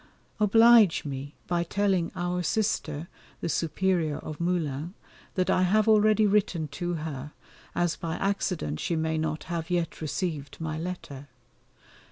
Oblige 0.39 1.05
me 1.05 1.35
by 1.45 1.63
telling 1.63 2.11
our 2.15 2.41
Sister, 2.41 3.07
the 3.39 3.47
Superior 3.47 4.17
of 4.17 4.39
Moulins, 4.41 4.95
that 5.35 5.47
I 5.51 5.61
have 5.61 5.87
already 5.87 6.25
written 6.25 6.67
to 6.69 6.95
her, 6.95 7.33
as 7.75 7.97
by 7.97 8.15
accident 8.15 8.79
she 8.79 8.95
may 8.95 9.19
not 9.19 9.43
have 9.43 9.69
yet 9.69 10.01
received 10.01 10.59
my 10.59 10.79
letter. 10.79 11.27